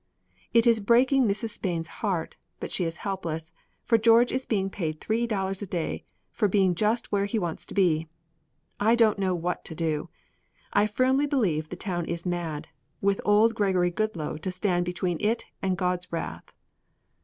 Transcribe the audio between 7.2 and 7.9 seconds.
he wants to